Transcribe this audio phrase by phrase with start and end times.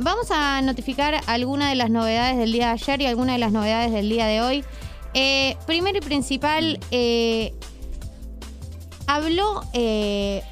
[0.00, 3.52] Vamos a notificar algunas de las novedades del día de ayer y algunas de las
[3.52, 4.64] novedades del día de hoy.
[5.14, 7.54] Eh, primero y principal, eh,
[9.06, 10.42] habló, eh,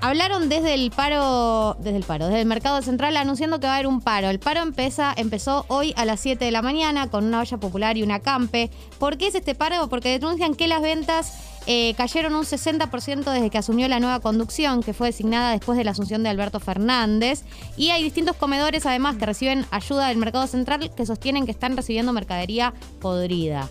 [0.00, 3.76] hablaron desde el paro, desde el paro, desde el mercado central anunciando que va a
[3.76, 4.28] haber un paro.
[4.28, 7.96] El paro empieza, empezó hoy a las 7 de la mañana con una olla popular
[7.96, 8.72] y una campe.
[8.98, 9.88] ¿Por qué es este paro?
[9.88, 14.82] Porque denuncian que las ventas eh, cayeron un 60% desde que asumió la nueva conducción,
[14.82, 17.42] que fue designada después de la asunción de Alberto Fernández.
[17.76, 21.76] Y hay distintos comedores, además, que reciben ayuda del mercado central que sostienen que están
[21.76, 23.68] recibiendo mercadería podrida.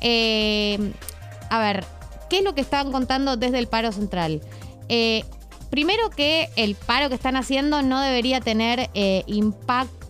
[0.00, 0.92] Eh,
[1.50, 1.84] a ver,
[2.30, 4.40] ¿qué es lo que están contando desde el paro central?
[4.88, 5.24] Eh,
[5.70, 8.90] primero que el paro que están haciendo no debería tener
[9.26, 10.03] impacto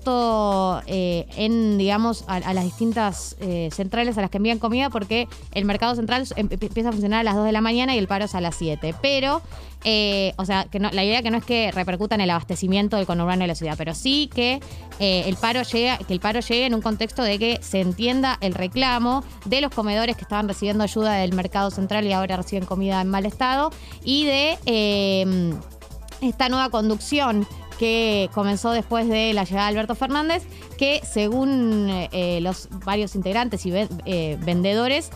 [0.86, 5.64] eh, en, digamos, a, las distintas eh, centrales a las que envían comida porque el
[5.64, 8.24] mercado central em, empieza a funcionar a las 2 de la mañana y el paro
[8.24, 8.94] es a las 7.
[9.00, 9.42] Pero,
[9.84, 13.06] eh, o sea, que la idea que no es que repercuta en el abastecimiento del
[13.06, 14.60] conurbano de la ciudad, pero sí que
[15.00, 18.54] el paro llegue, que el paro llegue en un contexto de que se entienda el
[18.54, 23.00] reclamo de los comedores que estaban recibiendo ayuda del mercado central y ahora reciben comida
[23.00, 23.70] en mal estado
[24.04, 25.58] y de
[26.20, 27.46] esta nueva conducción
[27.78, 30.44] que comenzó después de la llegada de Alberto Fernández,
[30.78, 35.10] que según eh, los varios integrantes y eh, vendedores,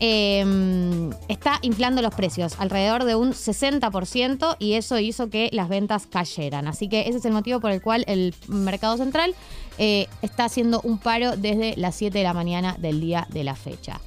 [0.00, 6.06] em, está inflando los precios alrededor de un 60% y eso hizo que las ventas
[6.06, 6.66] cayeran.
[6.68, 9.34] Así que ese es el motivo por el cual el mercado central
[9.78, 13.54] eh, está haciendo un paro desde las 7 de la mañana del día de la
[13.54, 14.00] fecha.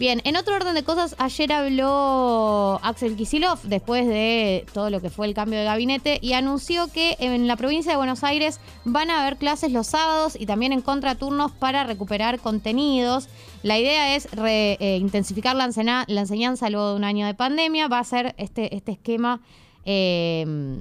[0.00, 5.10] Bien, en otro orden de cosas, ayer habló Axel Kisilov después de todo lo que
[5.10, 9.10] fue el cambio de gabinete y anunció que en la provincia de Buenos Aires van
[9.10, 13.28] a haber clases los sábados y también en contraturnos para recuperar contenidos.
[13.62, 17.86] La idea es eh, intensificar la, enseñanza luego de un año de pandemia.
[17.88, 19.42] Va a ser este, este esquema.
[19.84, 20.78] Eh,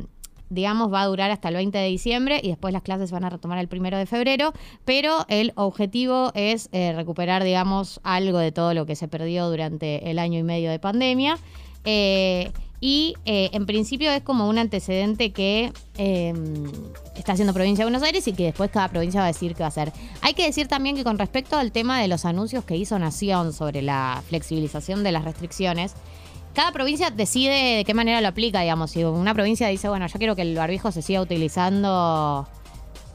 [0.49, 3.29] digamos, va a durar hasta el 20 de diciembre y después las clases van a
[3.29, 4.53] retomar el primero de febrero,
[4.85, 10.09] pero el objetivo es eh, recuperar, digamos, algo de todo lo que se perdió durante
[10.09, 11.37] el año y medio de pandemia.
[11.85, 12.51] Eh,
[12.81, 16.63] y eh, en principio es como un antecedente que em,
[17.15, 19.59] está haciendo Provincia de Buenos Aires y que después cada provincia va a decir qué
[19.59, 19.91] va a hacer.
[20.21, 23.51] Hay que decir también que con respecto al tema de los anuncios que hizo Nación
[23.51, 25.93] sobre la flexibilización de las restricciones,
[26.53, 28.91] cada provincia decide de qué manera lo aplica, digamos.
[28.91, 32.47] Si una provincia dice, bueno, yo quiero que el barbijo se siga utilizando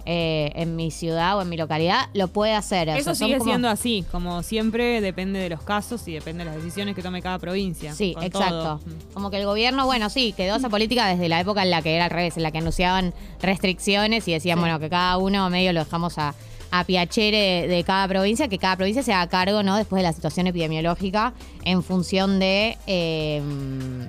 [0.07, 2.91] eh, en mi ciudad o en mi localidad, lo puede hacer.
[2.91, 6.95] Eso sigue siendo así, como siempre depende de los casos y depende de las decisiones
[6.95, 7.95] que tome cada provincia.
[7.95, 8.81] Sí, exacto.
[9.15, 11.95] Como que el gobierno, bueno, sí, quedó esa política desde la época en la que
[11.95, 15.73] era al revés, en la que anunciaban restricciones y decían, bueno, que cada uno medio
[15.73, 16.35] lo dejamos a
[16.79, 19.77] a piachere de, cada provincia, que cada provincia se haga cargo, ¿no?
[19.77, 21.33] Después de la situación epidemiológica
[21.65, 22.77] en función de.
[22.87, 24.09] Em,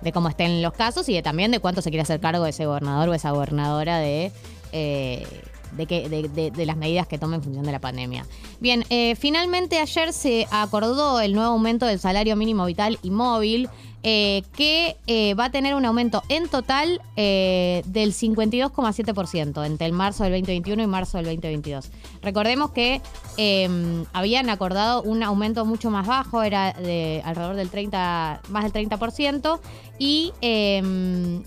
[0.00, 2.66] de cómo estén los casos y de, también de cuánto se quiere hacer cargo ese
[2.66, 4.30] gobernador o esa gobernadora de,
[4.70, 5.26] eh,
[5.72, 8.26] de, que, de, las medidas que tome en función de la pandemia.
[8.60, 13.68] Bien, eh, finalmente ayer se acordó el nuevo aumento del salario mínimo vital y móvil.
[14.04, 20.22] Eh, que eh, va a tener un aumento en total del 52,7% entre el marzo
[20.22, 21.90] del 2021 y marzo del 2022.
[22.22, 23.02] Recordemos que
[23.36, 28.88] em, habían acordado un aumento mucho más bajo, era de alrededor del 30, más del
[28.88, 29.58] 30%,
[29.98, 31.42] y em,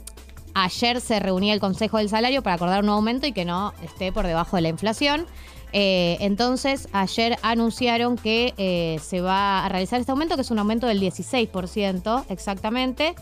[0.64, 4.12] ayer se reunía el Consejo del Salario para acordar un aumento y que no esté
[4.12, 5.26] por debajo de la inflación.
[5.74, 10.60] Eh, entonces, ayer anunciaron que eh, se va a realizar este aumento, que es un
[10.60, 13.16] aumento del 16% exactamente.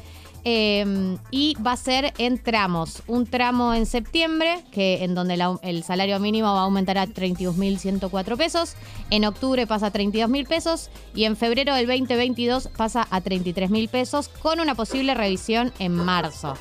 [0.46, 3.04] Em, y va a ser en tramos.
[3.08, 8.38] Un tramo en septiembre, que en donde el salario mínimo va a aumentar a 32.104
[8.38, 8.76] pesos.
[9.10, 10.90] En octubre pasa a 32.000 pesos.
[11.14, 16.54] Y en febrero del 2022 pasa a 33.000 pesos, con una posible revisión en marzo.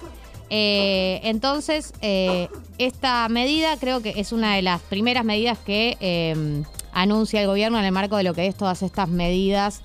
[0.50, 2.48] Eh, entonces, eh,
[2.78, 7.78] esta medida creo que es una de las primeras medidas que eh, anuncia el gobierno
[7.78, 9.82] en el marco de lo que es todas estas medidas,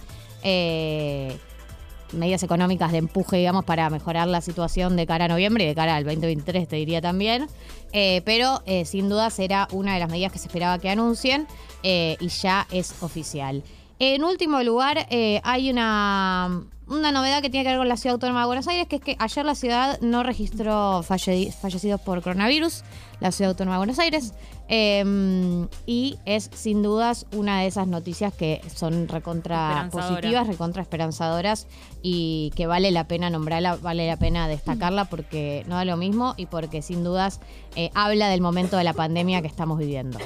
[2.11, 5.75] medidas económicas de empuje, digamos, para mejorar la situación de cara a noviembre y de
[5.75, 7.47] cara al 2023, te diría también.
[7.91, 11.47] pero sin duda será una de las medidas que se esperaba que anuncien
[11.81, 13.63] y ya es oficial.
[13.99, 15.07] En último lugar,
[15.43, 18.87] hay una una novedad que tiene que ver con la Ciudad Autónoma de Buenos Aires,
[18.87, 22.83] que es que ayer la ciudad no registró fallecidos por coronavirus,
[23.19, 24.33] la Ciudad Autónoma de Buenos Aires,
[24.67, 31.67] em, y es sin dudas una de esas noticias que son recontra positivas, recontra esperanzadoras
[32.01, 36.33] y que vale la pena nombrarla, vale la pena destacarla porque no da lo mismo
[36.37, 37.39] y porque sin dudas
[37.75, 40.19] eh, habla del momento de la pandemia que estamos viviendo.